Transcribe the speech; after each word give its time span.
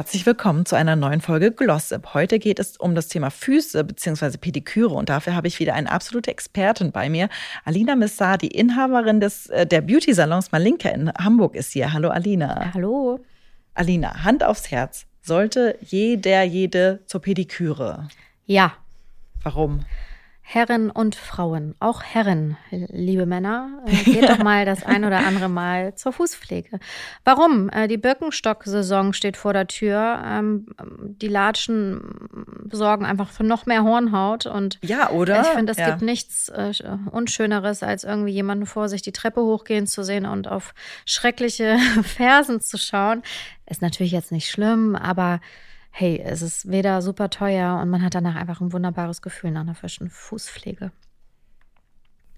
Herzlich 0.00 0.24
willkommen 0.24 0.64
zu 0.64 0.76
einer 0.76 0.96
neuen 0.96 1.20
Folge 1.20 1.52
Glossip. 1.52 2.14
Heute 2.14 2.38
geht 2.38 2.58
es 2.58 2.78
um 2.78 2.94
das 2.94 3.08
Thema 3.08 3.30
Füße 3.30 3.84
bzw. 3.84 4.38
Pediküre 4.38 4.94
und 4.94 5.10
dafür 5.10 5.34
habe 5.34 5.46
ich 5.46 5.60
wieder 5.60 5.74
eine 5.74 5.92
absolute 5.92 6.30
Expertin 6.30 6.90
bei 6.90 7.10
mir. 7.10 7.28
Alina 7.66 7.96
Missar, 7.96 8.38
die 8.38 8.46
Inhaberin 8.46 9.20
des, 9.20 9.48
äh, 9.48 9.66
der 9.66 9.82
Beauty-Salons 9.82 10.52
Malinka 10.52 10.88
in 10.88 11.12
Hamburg 11.12 11.54
ist 11.54 11.74
hier. 11.74 11.92
Hallo 11.92 12.08
Alina. 12.08 12.72
Hallo. 12.72 13.20
Alina, 13.74 14.24
Hand 14.24 14.42
aufs 14.42 14.70
Herz. 14.70 15.04
Sollte 15.20 15.76
jeder, 15.82 16.44
jede 16.44 17.00
zur 17.04 17.20
Pediküre? 17.20 18.08
Ja. 18.46 18.72
Warum? 19.42 19.84
Herren 20.52 20.90
und 20.90 21.14
Frauen, 21.14 21.76
auch 21.78 22.02
Herren, 22.02 22.56
liebe 22.72 23.24
Männer, 23.24 23.82
äh, 23.86 24.02
geht 24.02 24.28
doch 24.28 24.38
mal 24.38 24.64
das 24.64 24.82
ein 24.82 25.04
oder 25.04 25.18
andere 25.18 25.48
Mal 25.48 25.94
zur 25.94 26.12
Fußpflege. 26.12 26.80
Warum? 27.24 27.70
Äh, 27.70 27.86
die 27.86 27.98
Birkenstock-Saison 27.98 29.12
steht 29.12 29.36
vor 29.36 29.52
der 29.52 29.68
Tür. 29.68 30.20
Ähm, 30.26 30.66
die 31.00 31.28
Latschen 31.28 32.00
sorgen 32.72 33.06
einfach 33.06 33.28
für 33.28 33.44
noch 33.44 33.66
mehr 33.66 33.84
Hornhaut 33.84 34.46
und 34.46 34.80
ja, 34.82 35.10
oder? 35.10 35.42
Ich 35.42 35.46
finde, 35.46 35.70
es 35.70 35.78
ja. 35.78 35.90
gibt 35.90 36.02
nichts 36.02 36.48
äh, 36.48 36.72
Unschöneres, 37.12 37.84
als 37.84 38.02
irgendwie 38.02 38.32
jemanden 38.32 38.66
vor 38.66 38.88
sich 38.88 39.02
die 39.02 39.12
Treppe 39.12 39.42
hochgehen 39.42 39.86
zu 39.86 40.02
sehen 40.02 40.26
und 40.26 40.48
auf 40.48 40.74
schreckliche 41.06 41.78
Fersen 42.02 42.60
zu 42.60 42.76
schauen. 42.76 43.22
Ist 43.66 43.82
natürlich 43.82 44.10
jetzt 44.10 44.32
nicht 44.32 44.50
schlimm, 44.50 44.96
aber 44.96 45.38
hey, 45.90 46.20
es 46.24 46.42
ist 46.42 46.70
weder 46.70 47.02
super 47.02 47.30
teuer 47.30 47.78
und 47.82 47.90
man 47.90 48.02
hat 48.02 48.14
danach 48.14 48.36
einfach 48.36 48.60
ein 48.60 48.72
wunderbares 48.72 49.22
Gefühl 49.22 49.50
nach 49.50 49.62
einer 49.62 49.74
frischen 49.74 50.08
Fußpflege. 50.10 50.92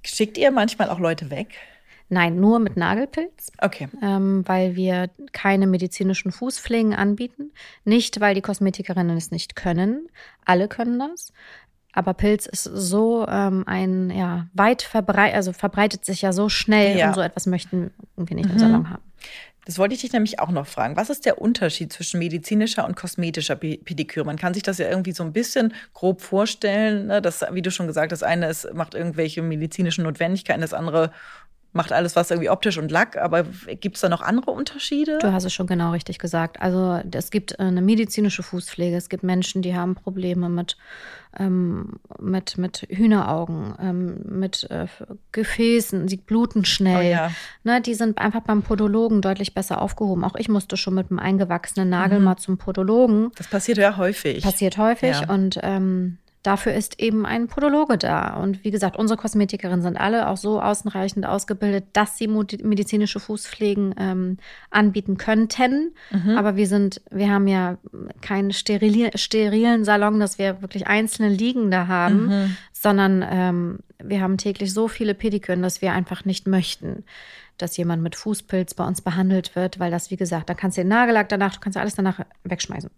Schickt 0.05 0.37
ihr 0.39 0.51
manchmal 0.51 0.91
auch 0.91 0.99
Leute 0.99 1.31
weg? 1.31 1.49
Nein, 2.09 2.41
nur 2.41 2.59
mit 2.59 2.77
Nagelpilz. 2.77 3.53
Okay. 3.59 3.89
Ähm, 4.03 4.43
weil 4.47 4.77
wir 4.77 5.09
keine 5.33 5.67
medizinischen 5.67 6.31
Fußpflegen 6.33 6.93
anbieten. 6.93 7.53
Nicht, 7.85 8.21
weil 8.21 8.35
die 8.35 8.43
Kosmetikerinnen 8.43 9.17
es 9.17 9.31
nicht 9.31 9.57
können. 9.57 10.09
Alle 10.45 10.69
können 10.69 10.99
das. 10.99 11.33
Aber 11.95 12.13
Pilz 12.15 12.47
ist 12.47 12.65
so 12.65 13.27
ähm, 13.29 13.65
ein, 13.67 14.11
ja, 14.11 14.47
weit 14.55 14.83
verbreitet, 14.83 15.37
also 15.37 15.53
verbreitet 15.53 16.05
sich 16.05 16.23
ja 16.23 16.33
so 16.33 16.49
schnell 16.49 16.99
Ja. 16.99 17.09
und 17.09 17.15
so 17.15 17.21
etwas 17.21 17.47
möchten 17.47 17.93
wir 18.17 18.37
nicht 18.37 18.49
im 18.49 18.55
Mhm. 18.57 18.59
Salon 18.59 18.91
haben. 18.91 19.03
Das 19.65 19.79
wollte 19.79 19.95
ich 19.95 20.01
dich 20.01 20.13
nämlich 20.13 20.41
auch 20.41 20.51
noch 20.51 20.67
fragen. 20.67 20.97
Was 20.97 21.09
ist 21.09 21.25
der 21.25 21.41
Unterschied 21.41 21.93
zwischen 21.93 22.19
medizinischer 22.19 22.85
und 22.85 22.97
kosmetischer 22.97 23.55
Pe- 23.55 23.79
Pediküre? 23.79 24.27
Man 24.27 24.37
kann 24.37 24.55
sich 24.55 24.65
das 24.65 24.79
ja 24.79 24.89
irgendwie 24.89 25.13
so 25.13 25.23
ein 25.23 25.33
bisschen 25.33 25.73
grob 25.95 26.21
vorstellen. 26.21 27.07
Ne? 27.07 27.23
Das, 27.23 27.45
wie 27.53 27.63
du 27.63 27.71
schon 27.71 27.87
gesagt 27.87 28.11
hast, 28.11 28.23
das 28.23 28.29
eine 28.29 28.49
ist, 28.49 28.75
macht 28.75 28.95
irgendwelche 28.95 29.41
medizinischen 29.41 30.03
Notwendigkeiten, 30.03 30.63
das 30.63 30.75
andere 30.75 31.13
macht 31.73 31.91
alles 31.93 32.17
was 32.17 32.31
irgendwie 32.31 32.51
optisch 32.51 32.77
und 32.79 32.91
Lack. 32.91 33.17
Aber 33.17 33.45
gibt 33.81 33.97
es 33.97 34.03
da 34.03 34.09
noch 34.09 34.21
andere 34.21 34.51
Unterschiede? 34.51 35.19
Du 35.21 35.33
hast 35.33 35.45
es 35.45 35.53
schon 35.55 35.67
genau 35.67 35.93
richtig 35.93 36.19
gesagt. 36.19 36.61
Also 36.61 37.01
es 37.13 37.31
gibt 37.31 37.53
äh, 37.53 37.63
eine 37.63 37.81
medizinische 37.83 38.43
Fußpflege. 38.43 38.97
Es 38.97 39.09
gibt 39.09 39.23
Menschen, 39.23 39.63
die 39.63 39.75
haben 39.75 39.95
Probleme 39.95 40.49
mit, 40.51 40.77
ähm, 41.39 41.95
mit, 42.21 42.59
mit 42.59 42.87
Hühneraugen, 42.91 43.75
ähm, 43.81 44.17
mit 44.25 44.71
äh, 44.71 44.87
Gefäßen, 45.33 46.09
sie 46.09 46.19
bluten 46.19 46.65
schnell. 46.65 47.07
Oh 47.07 47.11
ja. 47.11 47.31
ne, 47.65 47.81
die 47.81 47.95
sind 47.95 48.19
einfach 48.19 48.43
beim 48.43 48.63
Podologen 48.63 49.23
deutlich 49.23 49.55
besser 49.55 49.81
aufgehoben. 49.81 50.25
Auch 50.25 50.35
ich 50.37 50.49
musste 50.49 50.77
schon 50.77 50.95
mit 50.95 51.11
einem 51.11 51.19
eingewachsenen 51.19 51.89
Nagel 51.89 52.19
Mhm. 52.19 52.25
mal 52.25 52.37
zum 52.37 52.59
Podologen. 52.59 53.31
Das 53.37 53.47
passiert 53.49 53.79
ja 53.79 53.97
häufig. 53.97 54.43
Passiert 54.45 54.77
häufig 54.77 55.21
Ja. 55.23 55.29
und 55.31 55.59
ähm, 55.63 56.19
dafür 56.43 56.75
ist 56.75 57.01
eben 57.01 57.25
ein 57.25 57.47
Podologe 57.47 57.99
da. 57.99 58.35
Und 58.35 58.65
wie 58.65 58.71
gesagt, 58.71 58.97
unsere 58.97 59.19
Kosmetikerinnen 59.19 59.83
sind 59.83 59.97
alle 59.97 60.29
auch 60.29 60.37
so 60.37 60.61
ausreichend 60.61 61.25
ausgebildet, 61.25 61.85
dass 61.93 62.19
sie 62.19 62.27
medizinische 62.27 63.21
Fußpflegen 63.21 63.95
ähm, 63.97 64.39
anbieten 64.71 65.17
könnten. 65.17 65.95
Mhm. 66.11 66.37
Aber 66.37 66.57
wir 66.57 66.67
sind, 66.67 67.01
wir 67.11 67.31
haben 67.31 67.47
ja 67.47 67.79
keinen 68.21 68.53
sterili 68.53 69.11
sterilen 69.15 69.85
Salon, 69.85 70.19
dass 70.19 70.39
wir 70.39 70.63
wirklich 70.63 70.87
einzelne 70.87 71.29
Liegende 71.29 71.89
haben, 71.89 72.27
Mhm. 72.27 72.57
sondern 72.73 73.25
ähm, 73.29 73.79
wir 74.03 74.21
haben 74.21 74.37
täglich 74.37 74.73
so 74.73 74.89
viele 74.89 75.15
Pediküren, 75.15 75.63
dass 75.63 75.81
wir 75.81 75.93
einfach 75.93 76.25
nicht 76.25 76.47
möchten. 76.47 77.05
Dass 77.59 77.77
jemand 77.77 78.03
mit 78.03 78.17
Fußpilz 78.17 78.75
bei 78.75 78.85
uns 78.85 79.03
behandelt 79.03 79.55
wird, 79.55 79.79
weil 79.79 79.91
das, 79.93 80.11
wie 80.11 80.17
gesagt, 80.17 80.49
da 80.49 80.55
kannst 80.55 80.77
du 80.77 80.83
den 80.83 80.89
Nagellack 80.89 81.29
danach, 81.29 81.55
du 81.55 81.61
kannst 81.61 81.79
alles 81.79 81.95
danach 81.95 82.21
wegschmeißen. 82.43 82.91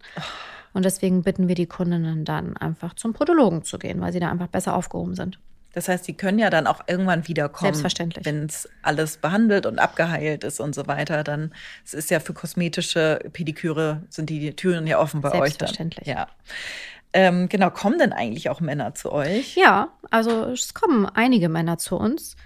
Und 0.74 0.84
deswegen 0.84 1.22
bitten 1.22 1.48
wir 1.48 1.54
die 1.54 1.66
Kundinnen 1.66 2.26
dann 2.26 2.56
einfach 2.56 2.94
zum 2.94 3.14
Podologen 3.14 3.62
zu 3.62 3.78
gehen, 3.78 4.00
weil 4.00 4.12
sie 4.12 4.20
da 4.20 4.30
einfach 4.30 4.48
besser 4.48 4.74
aufgehoben 4.74 5.14
sind. 5.14 5.38
Das 5.72 5.88
heißt, 5.88 6.04
sie 6.04 6.14
können 6.14 6.38
ja 6.38 6.50
dann 6.50 6.66
auch 6.66 6.82
irgendwann 6.86 7.26
wiederkommen. 7.26 7.72
Selbstverständlich. 7.72 8.24
Wenn 8.24 8.44
es 8.44 8.68
alles 8.82 9.16
behandelt 9.16 9.66
und 9.66 9.78
abgeheilt 9.78 10.44
ist 10.44 10.60
und 10.60 10.74
so 10.74 10.86
weiter, 10.86 11.24
dann 11.24 11.52
es 11.84 11.94
ist 11.94 12.10
ja 12.10 12.20
für 12.20 12.32
kosmetische 12.32 13.18
Pediküre 13.32 14.02
sind 14.08 14.30
die 14.30 14.54
Türen 14.54 14.86
ja 14.86 15.00
offen 15.00 15.20
bei 15.20 15.30
euch 15.30 15.34
dann. 15.34 15.40
Selbstverständlich. 15.40 16.06
Ja. 16.06 16.28
Ähm, 17.12 17.48
genau, 17.48 17.70
kommen 17.70 17.98
denn 17.98 18.12
eigentlich 18.12 18.50
auch 18.50 18.60
Männer 18.60 18.94
zu 18.94 19.10
euch? 19.10 19.56
Ja, 19.56 19.88
also 20.10 20.44
es 20.46 20.74
kommen 20.74 21.06
einige 21.06 21.48
Männer 21.48 21.78
zu 21.78 21.96
uns. 21.96 22.36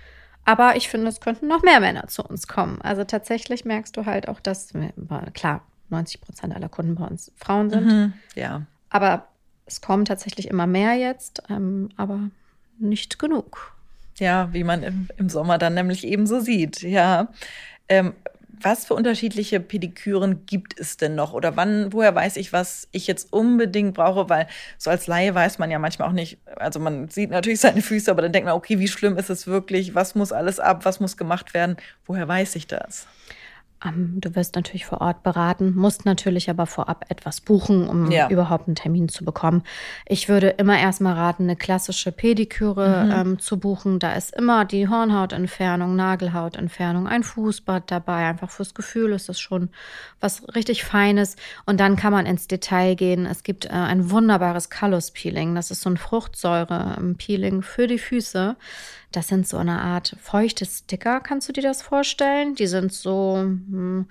Aber 0.44 0.76
ich 0.76 0.88
finde, 0.88 1.08
es 1.08 1.20
könnten 1.20 1.46
noch 1.46 1.62
mehr 1.62 1.80
Männer 1.80 2.06
zu 2.06 2.22
uns 2.22 2.48
kommen. 2.48 2.80
Also 2.80 3.04
tatsächlich 3.04 3.66
merkst 3.66 3.94
du 3.98 4.06
halt 4.06 4.28
auch, 4.28 4.40
dass, 4.40 4.72
klar, 5.34 5.62
90 5.90 6.20
Prozent 6.20 6.54
aller 6.54 6.68
Kunden 6.68 6.94
bei 6.94 7.04
uns 7.04 7.32
Frauen 7.36 7.70
sind. 7.70 7.86
Mhm. 7.86 8.12
Ja. 8.34 8.62
Aber 8.90 9.28
es 9.66 9.80
kommen 9.80 10.04
tatsächlich 10.04 10.48
immer 10.48 10.66
mehr 10.66 10.94
jetzt, 10.94 11.42
ähm, 11.48 11.90
aber 11.96 12.30
nicht 12.78 13.18
genug. 13.18 13.74
Ja, 14.18 14.52
wie 14.52 14.64
man 14.64 14.82
im, 14.82 15.08
im 15.16 15.28
Sommer 15.28 15.58
dann 15.58 15.74
nämlich 15.74 16.06
eben 16.06 16.26
so 16.26 16.40
sieht. 16.40 16.82
Ja. 16.82 17.28
Ähm, 17.88 18.14
was 18.60 18.86
für 18.86 18.94
unterschiedliche 18.94 19.60
Pediküren 19.60 20.44
gibt 20.46 20.78
es 20.78 20.96
denn 20.96 21.14
noch? 21.14 21.32
Oder 21.32 21.56
wann, 21.56 21.92
woher 21.92 22.14
weiß 22.14 22.36
ich, 22.36 22.52
was 22.52 22.88
ich 22.90 23.06
jetzt 23.06 23.32
unbedingt 23.32 23.94
brauche? 23.94 24.28
Weil 24.28 24.48
so 24.78 24.90
als 24.90 25.06
Laie 25.06 25.34
weiß 25.34 25.58
man 25.58 25.70
ja 25.70 25.78
manchmal 25.78 26.08
auch 26.08 26.12
nicht, 26.12 26.38
also 26.56 26.80
man 26.80 27.08
sieht 27.08 27.30
natürlich 27.30 27.60
seine 27.60 27.82
Füße, 27.82 28.10
aber 28.10 28.22
dann 28.22 28.32
denkt 28.32 28.46
man, 28.46 28.56
okay, 28.56 28.78
wie 28.78 28.88
schlimm 28.88 29.16
ist 29.16 29.30
es 29.30 29.46
wirklich? 29.46 29.94
Was 29.94 30.14
muss 30.14 30.32
alles 30.32 30.58
ab? 30.58 30.84
Was 30.84 31.00
muss 31.00 31.16
gemacht 31.16 31.54
werden? 31.54 31.76
Woher 32.06 32.26
weiß 32.26 32.56
ich 32.56 32.66
das? 32.66 33.06
Ähm, 33.84 34.20
du 34.20 34.34
wirst 34.34 34.56
natürlich 34.56 34.86
vor 34.86 35.00
Ort 35.00 35.22
beraten, 35.22 35.74
musst 35.76 36.04
natürlich 36.04 36.50
aber 36.50 36.66
vorab 36.66 37.04
etwas 37.10 37.40
buchen, 37.40 37.88
um 37.88 38.10
Ja. 38.10 38.28
überhaupt 38.28 38.66
einen 38.66 38.74
Termin 38.74 39.08
zu 39.08 39.24
bekommen. 39.24 39.62
Ich 40.06 40.28
würde 40.28 40.48
immer 40.48 40.76
erstmal 40.78 41.14
raten, 41.14 41.44
eine 41.44 41.54
klassische 41.54 42.10
Pediküre 42.10 43.04
Mhm. 43.04 43.12
ähm, 43.12 43.38
zu 43.38 43.58
buchen. 43.60 44.00
Da 44.00 44.14
ist 44.14 44.34
immer 44.34 44.64
die 44.64 44.88
Hornhautentfernung, 44.88 45.94
Nagelhautentfernung, 45.94 47.06
ein 47.06 47.22
Fußbad 47.22 47.90
dabei. 47.90 48.26
Einfach 48.26 48.50
fürs 48.50 48.74
Gefühl 48.74 49.12
ist 49.12 49.28
das 49.28 49.38
schon 49.38 49.68
was 50.20 50.42
richtig 50.56 50.82
Feines. 50.82 51.36
Und 51.64 51.78
dann 51.78 51.94
kann 51.94 52.12
man 52.12 52.26
ins 52.26 52.48
Detail 52.48 52.96
gehen. 52.96 53.26
Es 53.26 53.44
gibt 53.44 53.66
äh, 53.66 53.68
ein 53.70 54.10
wunderbares 54.10 54.70
Callus-Peeling. 54.70 55.54
Das 55.54 55.70
ist 55.70 55.82
so 55.82 55.90
ein 55.90 55.96
Fruchtsäure-Peeling 55.98 57.62
für 57.62 57.86
die 57.86 57.98
Füße. 57.98 58.56
Das 59.12 59.28
sind 59.28 59.48
so 59.48 59.56
eine 59.56 59.80
Art 59.80 60.16
feuchte 60.20 60.66
Sticker, 60.66 61.20
kannst 61.20 61.48
du 61.48 61.52
dir 61.54 61.62
das 61.62 61.80
vorstellen? 61.80 62.54
Die 62.56 62.66
sind 62.66 62.92
so, 62.92 63.46
hm, 63.68 64.06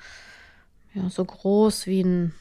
ja, 0.94 1.10
so 1.10 1.24
groß 1.26 1.88
wie 1.88 2.04
ein 2.04 2.34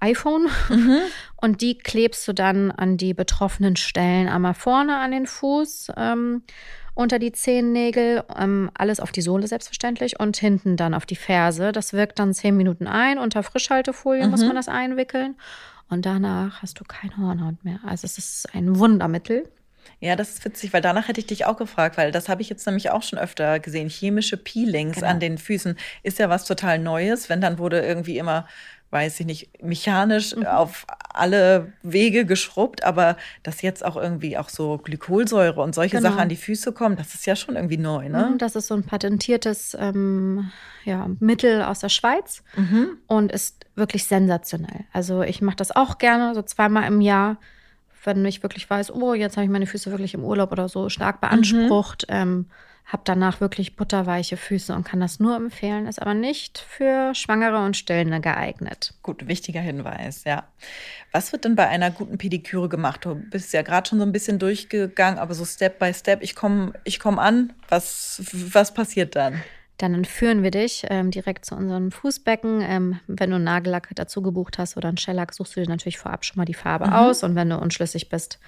iPhone. 0.00 0.48
Und 1.36 1.60
die 1.60 1.78
klebst 1.78 2.26
du 2.28 2.32
dann 2.32 2.70
an 2.70 2.96
die 2.96 3.14
betroffenen 3.14 3.76
Stellen 3.76 4.28
einmal 4.28 4.54
vorne 4.54 4.98
an 4.98 5.10
den 5.10 5.26
Fuß, 5.26 5.92
ähm, 5.96 6.42
unter 6.94 7.18
die 7.18 7.32
Zehennägel, 7.32 8.24
ähm, 8.36 8.70
alles 8.74 9.00
auf 9.00 9.12
die 9.12 9.22
Sohle 9.22 9.46
selbstverständlich 9.46 10.20
und 10.20 10.36
hinten 10.36 10.76
dann 10.76 10.92
auf 10.92 11.06
die 11.06 11.16
Ferse. 11.16 11.72
Das 11.72 11.94
wirkt 11.94 12.18
dann 12.18 12.34
zehn 12.34 12.56
Minuten 12.56 12.86
ein. 12.86 13.18
Unter 13.18 13.42
Frischhaltefolie 13.42 14.28
muss 14.28 14.42
man 14.42 14.54
das 14.56 14.68
einwickeln. 14.68 15.36
Und 15.88 16.04
danach 16.06 16.62
hast 16.62 16.80
du 16.80 16.84
keine 16.84 17.16
Hornhaut 17.16 17.64
mehr. 17.64 17.80
Also 17.84 18.04
es 18.04 18.18
ist 18.18 18.54
ein 18.54 18.78
Wundermittel. 18.78 19.48
Ja, 20.00 20.16
das 20.16 20.30
ist 20.30 20.44
witzig, 20.44 20.72
weil 20.72 20.80
danach 20.82 21.08
hätte 21.08 21.20
ich 21.20 21.26
dich 21.26 21.44
auch 21.46 21.56
gefragt, 21.56 21.96
weil 21.96 22.10
das 22.12 22.28
habe 22.28 22.42
ich 22.42 22.48
jetzt 22.48 22.66
nämlich 22.66 22.90
auch 22.90 23.02
schon 23.02 23.18
öfter 23.18 23.60
gesehen. 23.60 23.88
Chemische 23.88 24.36
Peelings 24.36 24.96
Genau. 24.96 25.08
an 25.08 25.20
den 25.20 25.38
Füßen 25.38 25.76
ist 26.02 26.18
ja 26.18 26.28
was 26.28 26.44
total 26.44 26.78
Neues. 26.78 27.28
Wenn 27.28 27.40
dann 27.40 27.58
wurde 27.58 27.80
irgendwie 27.80 28.18
immer, 28.18 28.46
weiß 28.90 29.20
ich 29.20 29.26
nicht, 29.26 29.62
mechanisch 29.62 30.36
auf 30.44 30.86
alle 31.14 31.72
Wege 31.82 32.26
geschrubbt, 32.26 32.82
aber 32.84 33.16
dass 33.42 33.62
jetzt 33.62 33.84
auch 33.84 33.96
irgendwie 33.96 34.36
auch 34.36 34.48
so 34.48 34.78
Glykolsäure 34.78 35.60
und 35.62 35.74
solche 35.74 35.96
Genau. 35.98 36.08
Sachen 36.10 36.20
an 36.20 36.28
die 36.28 36.36
Füße 36.36 36.72
kommen, 36.72 36.96
das 36.96 37.14
ist 37.14 37.24
ja 37.26 37.36
schon 37.36 37.54
irgendwie 37.56 37.76
neu, 37.78 38.08
ne? 38.08 38.30
Mhm, 38.32 38.38
Das 38.38 38.56
ist 38.56 38.66
so 38.66 38.74
ein 38.74 38.84
patentiertes 38.84 39.76
ähm, 39.78 40.50
ja, 40.84 41.08
Mittel 41.20 41.62
aus 41.62 41.78
der 41.80 41.88
Schweiz 41.90 42.42
Mhm. 42.56 42.98
und 43.06 43.30
ist 43.32 43.64
wirklich 43.76 44.04
sensationell. 44.04 44.84
Also 44.92 45.22
ich 45.22 45.40
mache 45.42 45.56
das 45.56 45.70
auch 45.74 45.98
gerne, 45.98 46.34
so 46.34 46.42
zweimal 46.42 46.84
im 46.88 47.00
Jahr, 47.00 47.38
wenn 48.04 48.24
ich 48.24 48.42
wirklich 48.42 48.68
weiß, 48.68 48.92
oh, 48.92 49.14
jetzt 49.14 49.36
habe 49.36 49.44
ich 49.44 49.50
meine 49.50 49.66
Füße 49.66 49.90
wirklich 49.90 50.14
im 50.14 50.24
Urlaub 50.24 50.52
oder 50.52 50.68
so 50.68 50.88
stark 50.88 51.20
beansprucht. 51.20 52.06
Ähm, 52.08 52.46
habe 52.84 53.02
danach 53.04 53.40
wirklich 53.40 53.76
butterweiche 53.76 54.36
Füße 54.36 54.74
und 54.74 54.84
kann 54.84 55.00
das 55.00 55.20
nur 55.20 55.36
empfehlen, 55.36 55.86
ist 55.86 56.02
aber 56.02 56.14
nicht 56.14 56.58
für 56.58 57.14
Schwangere 57.14 57.64
und 57.64 57.76
Stillende 57.76 58.20
geeignet. 58.20 58.94
Gut, 59.02 59.28
wichtiger 59.28 59.60
Hinweis, 59.60 60.24
ja. 60.24 60.44
Was 61.12 61.32
wird 61.32 61.44
denn 61.44 61.54
bei 61.54 61.68
einer 61.68 61.90
guten 61.90 62.18
Pediküre 62.18 62.68
gemacht? 62.68 63.04
Du 63.04 63.14
bist 63.14 63.52
ja 63.52 63.62
gerade 63.62 63.88
schon 63.88 63.98
so 63.98 64.04
ein 64.04 64.12
bisschen 64.12 64.38
durchgegangen, 64.38 65.18
aber 65.18 65.34
so 65.34 65.44
Step 65.44 65.78
by 65.78 65.94
Step, 65.94 66.22
ich 66.22 66.34
komme 66.34 66.72
ich 66.84 66.98
komm 66.98 67.18
an, 67.18 67.52
was, 67.68 68.20
was 68.32 68.74
passiert 68.74 69.14
dann? 69.16 69.42
Dann 69.78 69.94
entführen 69.94 70.42
wir 70.42 70.50
dich 70.50 70.86
ähm, 70.90 71.10
direkt 71.10 71.44
zu 71.44 71.54
unserem 71.56 71.90
Fußbecken. 71.90 72.60
Ähm, 72.62 73.00
wenn 73.06 73.30
du 73.30 73.36
einen 73.36 73.44
Nagellack 73.44 73.88
dazu 73.94 74.22
gebucht 74.22 74.58
hast 74.58 74.76
oder 74.76 74.88
einen 74.88 74.98
Shellack, 74.98 75.32
suchst 75.34 75.56
du 75.56 75.60
dir 75.60 75.68
natürlich 75.68 75.98
vorab 75.98 76.24
schon 76.24 76.36
mal 76.38 76.44
die 76.44 76.54
Farbe 76.54 76.86
mhm. 76.86 76.92
aus. 76.92 77.22
Und 77.22 77.34
wenn 77.34 77.50
du 77.50 77.58
unschlüssig 77.58 78.08
bist, 78.08 78.38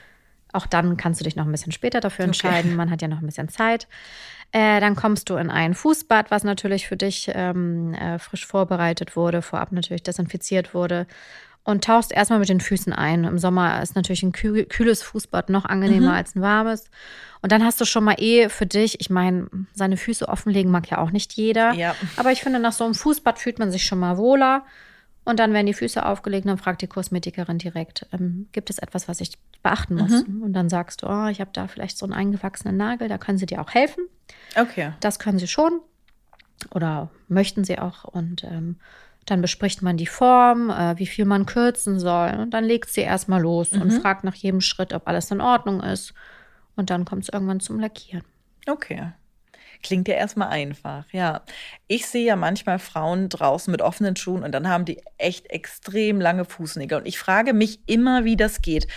auch 0.53 0.67
dann 0.67 0.97
kannst 0.97 1.21
du 1.21 1.25
dich 1.25 1.35
noch 1.35 1.47
ein 1.47 1.51
bisschen 1.51 1.73
später 1.73 2.01
dafür 2.01 2.27
entscheiden. 2.27 2.71
Okay. 2.71 2.77
Man 2.77 2.91
hat 2.91 3.03
ja 3.03 3.09
noch 3.09 3.19
ein 3.19 3.27
bisschen 3.27 3.49
Zeit. 3.49 3.89
Äh, 4.53 4.79
dann 4.81 4.95
kommst 4.95 5.29
du 5.29 5.35
in 5.35 5.51
ein 5.51 5.75
Fußbad, 5.75 6.31
was 6.31 6.45
natürlich 6.45 6.87
für 6.87 6.97
dich 6.97 7.29
ähm, 7.35 7.93
äh, 7.95 8.21
frisch 8.21 8.47
vorbereitet 8.47 9.17
wurde, 9.17 9.43
vorab 9.43 9.73
natürlich 9.73 10.05
desinfiziert 10.05 10.73
wurde. 10.73 11.09
Und 11.65 11.85
tauchst 11.85 12.13
erstmal 12.13 12.41
mit 12.41 12.51
den 12.51 12.61
Füßen 12.61 12.93
ein. 12.93 13.25
Im 13.25 13.39
Sommer 13.39 13.83
ist 13.83 13.97
natürlich 13.97 14.23
ein 14.23 14.33
kühl, 14.33 14.67
kühles 14.67 15.03
Fußbad 15.03 15.49
noch 15.49 15.65
angenehmer 15.65 16.11
mhm. 16.11 16.15
als 16.15 16.35
ein 16.37 16.43
warmes. 16.43 16.91
Und 17.41 17.53
dann 17.53 17.65
hast 17.65 17.81
du 17.81 17.87
schon 17.87 18.05
mal 18.05 18.17
eh 18.19 18.51
für 18.51 18.67
dich, 18.67 19.01
ich 19.01 19.09
meine, 19.09 19.49
seine 19.73 19.97
Füße 19.97 20.29
offenlegen 20.29 20.71
mag 20.71 20.91
ja 20.91 20.99
auch 20.99 21.11
nicht 21.11 21.33
jeder. 21.33 21.73
Ja. 21.73 21.95
Aber 22.17 22.33
ich 22.33 22.43
finde, 22.43 22.59
nach 22.59 22.73
so 22.73 22.85
einem 22.85 22.95
Fußbad 22.95 23.39
fühlt 23.39 23.59
man 23.59 23.71
sich 23.71 23.87
schon 23.87 23.99
mal 23.99 24.19
wohler. 24.19 24.65
Und 25.25 25.39
dann 25.39 25.55
werden 25.55 25.67
die 25.67 25.75
Füße 25.75 26.05
aufgelegt, 26.05 26.47
dann 26.47 26.59
fragt 26.59 26.83
die 26.83 26.87
Kosmetikerin 26.87 27.57
direkt, 27.57 28.07
ähm, 28.13 28.49
gibt 28.53 28.69
es 28.69 28.79
etwas, 28.79 29.09
was 29.09 29.23
ich 29.23 29.39
beachten 29.63 29.95
muss? 29.95 30.27
Mhm. 30.27 30.43
Und 30.43 30.53
dann 30.53 30.69
sagst 30.69 31.03
du, 31.03 31.07
oh, 31.07 31.27
ich 31.29 31.41
habe 31.41 31.51
da 31.55 31.67
vielleicht 31.67 31.97
so 31.97 32.05
einen 32.05 32.13
eingewachsenen 32.13 32.77
Nagel, 32.77 33.09
da 33.09 33.17
können 33.17 33.39
sie 33.39 33.47
dir 33.47 33.63
auch 33.63 33.71
helfen. 33.71 34.05
Okay. 34.55 34.93
Das 35.01 35.19
können 35.19 35.39
sie 35.39 35.49
schon. 35.49 35.81
Oder 36.71 37.11
möchten 37.29 37.65
sie 37.65 37.79
auch. 37.79 38.05
Und 38.05 38.45
ähm, 38.45 38.77
dann 39.27 39.41
bespricht 39.41 39.83
man 39.83 39.97
die 39.97 40.07
Form, 40.07 40.71
äh, 40.71 40.99
wie 40.99 41.07
viel 41.07 41.25
man 41.25 41.47
kürzen 41.47 41.99
soll. 41.99 42.35
Und 42.35 42.51
dann 42.51 42.65
legt 42.65 42.91
sie 42.91 43.01
erstmal 43.01 43.41
los 43.41 43.73
mhm. 43.73 43.83
und 43.83 43.91
fragt 43.93 44.25
nach 44.25 44.35
jedem 44.35 44.61
Schritt, 44.61 44.93
ob 44.93 45.09
alles 45.09 45.31
in 45.31 45.41
Ordnung 45.41 45.81
ist. 45.81 46.15
Und 46.77 46.91
dann 46.91 47.05
kommt 47.05 47.23
es 47.23 47.29
irgendwann 47.29 47.61
zum 47.61 47.81
Lackieren. 47.81 48.25
Okay. 48.67 49.13
Klingt 49.83 50.09
ja 50.09 50.15
erstmal 50.15 50.49
einfach, 50.49 51.05
ja. 51.13 51.43
Ich 51.89 52.07
sehe 52.07 52.25
ja 52.25 52.37
manchmal 52.37 52.79
Frauen 52.79 53.29
draußen 53.29 53.71
mit 53.71 53.83
offenen 53.83 54.17
Schuhen 54.17 54.43
und 54.43 54.53
dann 54.53 54.69
haben 54.69 54.87
die 54.87 55.03
echt 55.19 55.51
extrem 55.51 56.21
lange 56.21 56.47
Fußnägel. 56.47 56.99
Und 56.99 57.07
ich 57.07 57.19
frage 57.19 57.53
mich 57.53 57.81
immer, 57.87 58.25
wie 58.25 58.37
das 58.37 58.63
geht. 58.63 58.89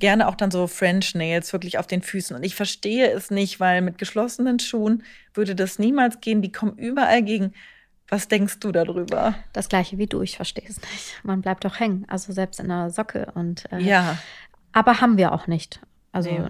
Gerne 0.00 0.26
auch 0.26 0.34
dann 0.34 0.50
so 0.50 0.66
French 0.66 1.14
Nails 1.14 1.52
wirklich 1.52 1.78
auf 1.78 1.86
den 1.86 2.02
Füßen. 2.02 2.34
Und 2.34 2.42
ich 2.42 2.56
verstehe 2.56 3.08
es 3.12 3.30
nicht, 3.30 3.60
weil 3.60 3.82
mit 3.82 3.98
geschlossenen 3.98 4.58
Schuhen 4.58 5.04
würde 5.32 5.54
das 5.54 5.78
niemals 5.78 6.20
gehen. 6.20 6.42
Die 6.42 6.50
kommen 6.50 6.76
überall 6.76 7.22
gegen. 7.22 7.52
Was 8.12 8.28
denkst 8.28 8.60
du 8.60 8.72
darüber? 8.72 9.36
Das 9.54 9.70
gleiche 9.70 9.96
wie 9.96 10.06
du, 10.06 10.20
ich 10.20 10.36
verstehe 10.36 10.68
es 10.68 10.78
nicht. 10.82 11.24
Man 11.24 11.40
bleibt 11.40 11.64
doch 11.64 11.80
hängen, 11.80 12.04
also 12.08 12.30
selbst 12.34 12.60
in 12.60 12.68
der 12.68 12.90
Socke 12.90 13.32
und 13.34 13.72
äh, 13.72 13.78
ja. 13.78 14.18
Aber 14.72 15.00
haben 15.00 15.16
wir 15.16 15.32
auch 15.32 15.46
nicht. 15.46 15.80
Also 16.12 16.30
nee. 16.30 16.46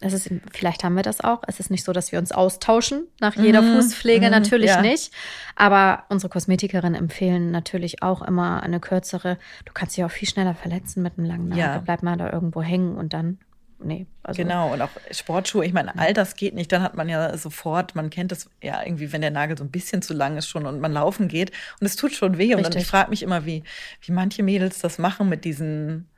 Es 0.00 0.12
ist, 0.12 0.30
vielleicht 0.52 0.84
haben 0.84 0.94
wir 0.94 1.02
das 1.02 1.20
auch. 1.20 1.42
Es 1.48 1.58
ist 1.58 1.68
nicht 1.68 1.82
so, 1.82 1.92
dass 1.92 2.12
wir 2.12 2.20
uns 2.20 2.30
austauschen 2.30 3.08
nach 3.18 3.34
jeder 3.34 3.60
mhm. 3.60 3.74
Fußpflege, 3.74 4.26
mhm. 4.26 4.30
natürlich 4.30 4.70
ja. 4.70 4.82
nicht. 4.82 5.12
Aber 5.56 6.04
unsere 6.10 6.30
Kosmetikerinnen 6.30 6.94
empfehlen 6.94 7.50
natürlich 7.50 8.00
auch 8.02 8.22
immer 8.22 8.62
eine 8.62 8.78
kürzere. 8.78 9.36
Du 9.64 9.72
kannst 9.72 9.96
dich 9.96 10.04
auch 10.04 10.12
viel 10.12 10.28
schneller 10.28 10.54
verletzen 10.54 11.02
mit 11.02 11.18
einem 11.18 11.26
langen 11.26 11.48
Nagel. 11.48 11.64
Ja. 11.64 11.78
Bleibt 11.78 12.04
mal 12.04 12.16
da 12.16 12.30
irgendwo 12.32 12.62
hängen 12.62 12.94
und 12.94 13.14
dann 13.14 13.38
nee. 13.78 14.06
Also 14.22 14.42
genau, 14.42 14.72
und 14.72 14.80
auch 14.82 14.90
Sportschuhe, 15.10 15.64
ich 15.64 15.72
meine, 15.72 15.98
all 15.98 16.12
das 16.12 16.36
geht 16.36 16.54
nicht. 16.54 16.72
Dann 16.72 16.82
hat 16.82 16.94
man 16.94 17.08
ja 17.08 17.36
sofort, 17.36 17.94
man 17.94 18.10
kennt 18.10 18.32
das 18.32 18.48
ja 18.62 18.82
irgendwie, 18.82 19.12
wenn 19.12 19.20
der 19.20 19.30
Nagel 19.30 19.56
so 19.56 19.64
ein 19.64 19.70
bisschen 19.70 20.02
zu 20.02 20.14
lang 20.14 20.36
ist 20.36 20.48
schon 20.48 20.66
und 20.66 20.80
man 20.80 20.92
laufen 20.92 21.28
geht 21.28 21.50
und 21.80 21.86
es 21.86 21.96
tut 21.96 22.12
schon 22.12 22.38
weh. 22.38 22.54
Richtig. 22.54 22.66
Und 22.66 22.76
ich 22.76 22.86
frage 22.86 23.10
mich 23.10 23.22
immer, 23.22 23.44
wie, 23.44 23.64
wie 24.00 24.12
manche 24.12 24.42
Mädels 24.42 24.78
das 24.80 24.98
machen 24.98 25.28
mit 25.28 25.44
diesen 25.44 26.08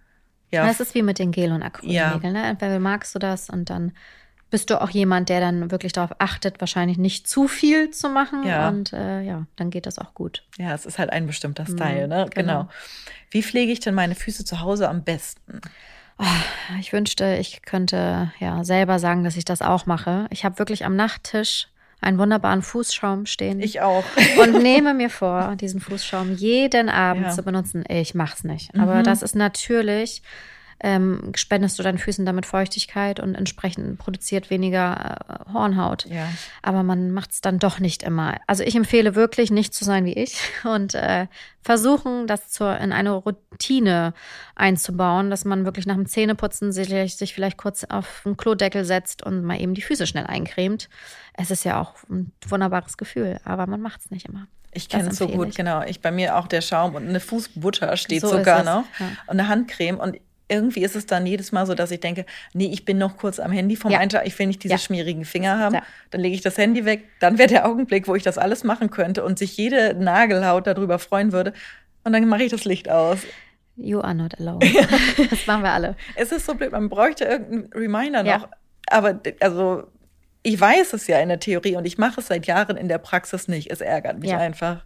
ja. 0.53 0.65
Das 0.65 0.81
ist 0.81 0.95
wie 0.95 1.03
mit 1.03 1.19
den 1.19 1.33
Gel- 1.33 1.53
und 1.53 1.63
Acrylnägeln. 1.63 2.23
Ja. 2.23 2.31
Ne? 2.31 2.47
Entweder 2.47 2.79
magst 2.79 3.15
du 3.15 3.19
das 3.19 3.51
und 3.51 3.69
dann 3.69 3.93
bist 4.49 4.71
du 4.71 4.81
auch 4.81 4.91
jemand, 4.91 5.29
der 5.29 5.41
dann 5.41 5.71
wirklich 5.71 5.93
darauf 5.93 6.13
achtet, 6.19 6.61
wahrscheinlich 6.61 6.99
nicht 6.99 7.29
zu 7.29 7.49
viel 7.49 7.91
zu 7.91 8.09
machen. 8.09 8.47
Ja. 8.47 8.69
Und 8.69 8.93
äh, 8.93 9.23
ja, 9.23 9.47
dann 9.57 9.71
geht 9.71 9.87
das 9.87 9.99
auch 9.99 10.15
gut. 10.15 10.45
Ja, 10.57 10.73
es 10.73 10.87
ist 10.87 10.99
halt 10.99 11.11
ein 11.11 11.27
bestimmter 11.27 11.65
mhm, 11.65 11.77
Style, 11.77 12.05
mhm, 12.05 12.09
ne? 12.09 12.27
Genau. 12.33 12.61
genau. 12.61 12.69
Wie 13.31 13.43
pflege 13.43 13.73
ich 13.73 13.81
denn 13.81 13.95
meine 13.95 14.15
Füße 14.15 14.45
zu 14.45 14.61
Hause 14.61 14.89
am 14.89 15.03
besten? 15.03 15.61
Oh, 16.19 16.25
ich 16.81 16.93
wünschte, 16.93 17.37
ich 17.39 17.63
könnte 17.63 18.33
ja 18.41 18.65
selber 18.65 18.99
sagen, 18.99 19.25
dass 19.25 19.37
ich 19.37 19.45
das 19.45 19.63
auch 19.63 19.87
mache. 19.87 20.27
Ich 20.31 20.45
habe 20.45 20.59
wirklich 20.59 20.85
am 20.85 20.97
Nachttisch 20.97 21.69
einen 22.01 22.19
wunderbaren 22.19 22.63
Fußschaum 22.63 23.27
stehen. 23.27 23.61
Ich 23.61 23.81
auch. 23.81 24.05
Und 24.43 24.63
nehme 24.63 24.95
mir 24.95 25.11
vor, 25.11 25.57
diesen 25.57 25.81
Fußschaum 25.81 26.35
jeden 26.37 26.89
Abend 26.89 27.27
ja. 27.27 27.31
zu 27.31 27.43
benutzen. 27.43 27.85
Ich 27.89 28.15
mach's 28.15 28.45
nicht. 28.45 28.75
Mhm. 28.75 28.81
Aber 28.81 29.03
das 29.03 29.23
ist 29.23 29.35
natürlich 29.35 30.23
ähm, 30.81 31.33
spendest 31.35 31.79
du 31.79 31.83
deinen 31.83 31.99
Füßen 31.99 32.27
damit 32.27 32.47
Feuchtigkeit 32.47 33.21
und 33.21 33.35
entsprechend 33.35 33.99
produziert 33.99 34.51
weniger 34.51 35.17
äh, 35.49 35.53
Hornhaut. 35.53 36.07
Ja. 36.07 36.29
Aber 36.63 36.83
man 36.83 37.13
macht 37.13 37.33
es 37.33 37.41
dann 37.41 37.59
doch 37.59 37.79
nicht 37.79 38.03
immer. 38.03 38.39
Also 38.47 38.63
ich 38.63 38.75
empfehle 38.75 39.15
wirklich, 39.15 39.51
nicht 39.51 39.75
zu 39.75 39.85
sein 39.85 40.05
wie 40.05 40.13
ich 40.13 40.39
und 40.65 40.95
äh, 40.95 41.27
versuchen, 41.63 42.27
das 42.27 42.51
zur, 42.51 42.77
in 42.79 42.93
eine 42.93 43.13
Routine 43.13 44.13
einzubauen, 44.55 45.31
dass 45.31 45.45
man 45.45 45.65
wirklich 45.65 45.87
nach 45.87 45.97
dem 45.97 46.07
Zähneputzen 46.07 46.73
sich, 46.73 47.17
sich 47.17 47.35
vielleicht 47.35 47.57
kurz 47.57 47.85
auf 47.85 48.23
den 48.25 48.37
Klodeckel 48.37 48.85
setzt 48.85 49.23
und 49.23 49.43
mal 49.43 49.61
eben 49.61 49.75
die 49.75 49.83
Füße 49.83 50.07
schnell 50.07 50.27
eincremt. 50.27 50.89
Es 51.35 51.51
ist 51.51 51.65
ja 51.65 51.81
auch 51.81 51.95
ein 52.11 52.33
wunderbares 52.47 52.97
Gefühl, 52.97 53.41
aber 53.45 53.67
man 53.67 53.81
macht 53.81 54.01
es 54.01 54.11
nicht 54.11 54.27
immer. 54.27 54.47
Ich 54.77 54.91
kenne 54.91 55.09
es 55.09 55.17
so 55.17 55.27
gut, 55.27 55.49
ich. 55.49 55.55
genau. 55.57 55.83
Ich 55.83 56.03
bei 56.03 56.11
mir 56.11 56.37
auch 56.37 56.47
der 56.47 56.61
Schaum 56.61 56.95
und 56.95 57.09
eine 57.09 57.19
Fußbutter 57.19 57.97
steht 57.97 58.21
so 58.21 58.29
sogar 58.29 58.63
noch 58.63 58.85
ja. 59.01 59.07
und 59.27 59.41
eine 59.41 59.49
Handcreme 59.49 59.99
und 59.99 60.19
irgendwie 60.49 60.85
ist 60.85 60.95
es 60.95 61.07
dann 61.07 61.27
jedes 61.27 61.53
Mal 61.53 61.67
so, 61.67 61.75
dass 61.75 61.91
ich 61.91 62.01
denke, 62.01 62.25
nee, 62.53 62.69
ich 62.73 62.85
bin 62.85 62.99
noch 62.99 63.17
kurz 63.17 63.41
am 63.41 63.51
Handy 63.51 63.77
vom 63.77 63.91
ja. 63.91 63.99
Einschalten, 63.99 64.29
ich 64.29 64.39
will 64.39 64.47
nicht 64.47 64.63
diese 64.63 64.75
ja. 64.75 64.79
schmierigen 64.79 65.25
Finger 65.25 65.59
haben. 65.59 65.77
Ja. 65.77 65.83
Dann 66.11 66.21
lege 66.21 66.35
ich 66.35 66.43
das 66.43 66.57
Handy 66.57 66.85
weg. 66.85 67.05
Dann 67.21 67.39
wäre 67.39 67.49
der 67.49 67.67
Augenblick, 67.67 68.07
wo 68.07 68.15
ich 68.15 68.23
das 68.23 68.39
alles 68.39 68.63
machen 68.63 68.91
könnte 68.91 69.25
und 69.25 69.39
sich 69.39 69.57
jede 69.57 69.95
Nagelhaut 69.95 70.67
darüber 70.67 70.99
freuen 70.99 71.33
würde. 71.33 71.53
Und 72.05 72.13
dann 72.13 72.27
mache 72.29 72.45
ich 72.45 72.51
das 72.51 72.65
Licht 72.65 72.89
aus. 72.89 73.19
You 73.77 74.01
are 74.01 74.15
not 74.15 74.39
alone. 74.41 74.61
das 75.31 75.47
machen 75.47 75.63
wir 75.63 75.73
alle. 75.73 75.97
Es 76.15 76.33
ist 76.33 76.47
so 76.47 76.55
blöd, 76.55 76.73
man 76.73 76.89
bräuchte 76.89 77.25
irgendeinen 77.25 77.73
Reminder 77.73 78.23
noch. 78.23 78.49
Aber 78.89 79.21
also 79.41 79.85
ich 80.43 80.61
weiß 80.61 80.93
es 80.93 81.09
ja 81.09 81.19
in 81.19 81.29
der 81.29 81.41
Theorie 81.41 81.75
und 81.75 81.85
ich 81.85 81.99
mache 81.99 82.21
es 82.21 82.29
seit 82.29 82.47
Jahren 82.47 82.77
in 82.77 82.87
der 82.87 82.99
Praxis 82.99 83.49
nicht. 83.49 83.71
Es 83.71 83.81
ärgert 83.81 84.21
mich 84.21 84.31
einfach. 84.33 84.85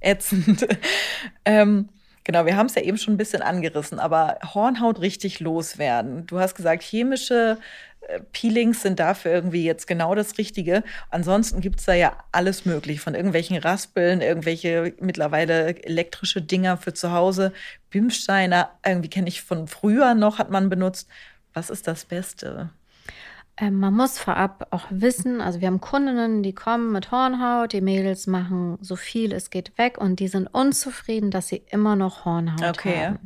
Ätzend. 0.00 0.66
ähm, 1.44 1.88
Genau, 2.28 2.44
wir 2.44 2.58
haben 2.58 2.66
es 2.66 2.74
ja 2.74 2.82
eben 2.82 2.98
schon 2.98 3.14
ein 3.14 3.16
bisschen 3.16 3.40
angerissen, 3.40 3.98
aber 3.98 4.38
Hornhaut 4.52 5.00
richtig 5.00 5.40
loswerden. 5.40 6.26
Du 6.26 6.38
hast 6.38 6.54
gesagt, 6.54 6.82
chemische 6.82 7.56
äh, 8.02 8.20
Peelings 8.32 8.82
sind 8.82 9.00
dafür 9.00 9.32
irgendwie 9.32 9.64
jetzt 9.64 9.86
genau 9.86 10.14
das 10.14 10.36
Richtige. 10.36 10.84
Ansonsten 11.08 11.62
gibt 11.62 11.80
es 11.80 11.86
da 11.86 11.94
ja 11.94 12.18
alles 12.30 12.66
möglich, 12.66 13.00
von 13.00 13.14
irgendwelchen 13.14 13.56
Raspeln, 13.56 14.20
irgendwelche 14.20 14.92
mittlerweile 15.00 15.82
elektrische 15.82 16.42
Dinger 16.42 16.76
für 16.76 16.92
zu 16.92 17.12
Hause, 17.12 17.54
Bimsteiner, 17.88 18.72
irgendwie 18.84 19.08
kenne 19.08 19.28
ich 19.28 19.40
von 19.40 19.66
früher 19.66 20.12
noch, 20.12 20.38
hat 20.38 20.50
man 20.50 20.68
benutzt. 20.68 21.08
Was 21.54 21.70
ist 21.70 21.86
das 21.86 22.04
Beste? 22.04 22.68
Ähm, 23.60 23.80
man 23.80 23.94
muss 23.94 24.18
vorab 24.18 24.68
auch 24.70 24.86
wissen, 24.90 25.40
also 25.40 25.60
wir 25.60 25.66
haben 25.66 25.80
Kundinnen, 25.80 26.42
die 26.42 26.52
kommen 26.52 26.92
mit 26.92 27.10
Hornhaut, 27.10 27.72
die 27.72 27.80
Mädels 27.80 28.26
machen 28.26 28.78
so 28.80 28.94
viel 28.94 29.32
es 29.32 29.50
geht 29.50 29.76
weg 29.78 29.98
und 29.98 30.20
die 30.20 30.28
sind 30.28 30.46
unzufrieden, 30.46 31.30
dass 31.30 31.48
sie 31.48 31.62
immer 31.70 31.96
noch 31.96 32.24
Hornhaut 32.24 32.78
okay. 32.78 33.06
haben. 33.06 33.18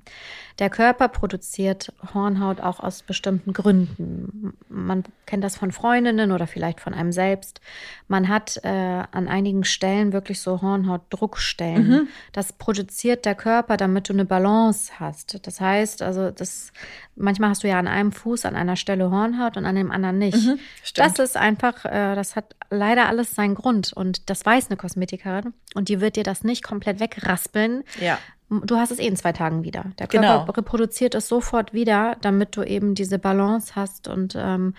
Der 0.59 0.71
Körper 0.71 1.09
produziert 1.09 1.93
Hornhaut 2.15 2.61
auch 2.61 2.81
aus 2.81 3.03
bestimmten 3.03 3.53
Gründen. 3.53 4.53
Man 4.69 5.03
kennt 5.27 5.43
das 5.43 5.57
von 5.57 5.73
Freundinnen 5.73 6.31
oder 6.31 6.47
vielleicht 6.47 6.81
von 6.81 6.95
einem 6.95 7.13
selbst. 7.13 7.61
Man 8.07 8.29
hat 8.29 8.61
äh, 8.63 8.69
an 8.69 9.29
einigen 9.29 9.65
Stellen 9.65 10.13
wirklich 10.13 10.41
so 10.41 10.61
Hornhautdruckstellen. 10.61 11.89
Mhm. 11.89 12.09
Das 12.33 12.53
produziert 12.53 13.25
der 13.25 13.35
Körper, 13.35 13.77
damit 13.77 14.09
du 14.09 14.13
eine 14.13 14.27
Balance 14.27 14.93
hast. 15.01 15.47
Das 15.47 15.61
heißt, 15.61 16.03
also 16.03 16.31
das 16.31 16.73
manchmal 17.17 17.51
hast 17.51 17.65
du 17.65 17.69
ja 17.69 17.79
an 17.79 17.89
einem 17.89 18.13
Fuß 18.13 18.45
an 18.45 18.55
einer 18.55 18.77
Stelle 18.77 19.11
Hornhaut 19.11 19.57
und 19.57 19.65
an 19.65 19.75
dem 19.75 19.91
anderen 19.91 20.19
nicht. 20.25 20.37
Mhm, 20.37 20.59
das 20.95 21.19
ist 21.19 21.37
einfach, 21.37 21.85
äh, 21.85 22.15
das 22.15 22.37
hat 22.37 22.57
leider 22.71 23.09
alles 23.09 23.35
seinen 23.35 23.55
Grund 23.55 23.93
und 23.93 24.31
das 24.31 24.45
weiß 24.45 24.69
eine 24.69 24.77
Kosmetikerin 24.77 25.53
und 25.75 25.89
die 25.89 26.01
wird 26.01 26.17
dir 26.17 26.25
das 26.25 26.45
nicht 26.45 26.63
komplett 26.63 27.01
wegraspeln. 27.01 27.85
Ja 28.01 28.19
du 28.61 28.77
hast 28.77 28.91
es 28.91 28.99
eh 28.99 29.07
in 29.07 29.17
zwei 29.17 29.33
Tagen 29.33 29.65
wieder. 29.65 29.87
Der 29.99 30.07
Körper 30.07 30.41
genau. 30.41 30.53
reproduziert 30.53 31.15
es 31.15 31.29
sofort 31.29 31.73
wieder, 31.73 32.17
damit 32.21 32.57
du 32.57 32.63
eben 32.63 32.95
diese 32.95 33.19
Balance 33.19 33.75
hast. 33.75 34.09
Und 34.09 34.35
ähm, 34.37 34.75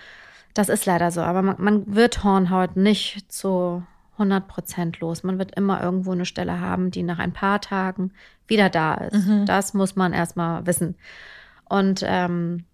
das 0.54 0.68
ist 0.68 0.86
leider 0.86 1.10
so. 1.10 1.20
Aber 1.20 1.42
man, 1.42 1.56
man 1.58 1.94
wird 1.94 2.22
Hornhaut 2.22 2.76
nicht 2.76 3.32
zu 3.32 3.82
100 4.14 4.46
Prozent 4.46 5.00
los. 5.00 5.22
Man 5.24 5.38
wird 5.38 5.56
immer 5.56 5.82
irgendwo 5.82 6.12
eine 6.12 6.26
Stelle 6.26 6.60
haben, 6.60 6.90
die 6.90 7.02
nach 7.02 7.18
ein 7.18 7.32
paar 7.32 7.60
Tagen 7.60 8.12
wieder 8.46 8.70
da 8.70 8.94
ist. 8.94 9.26
Mhm. 9.26 9.46
Das 9.46 9.74
muss 9.74 9.96
man 9.96 10.12
erstmal 10.12 10.66
wissen. 10.66 10.96
Und 11.64 12.02
ähm, 12.06 12.64